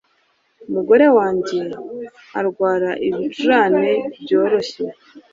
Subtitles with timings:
[0.67, 1.59] Umugore wanjye
[2.39, 4.83] arwara ibicurane byoroshye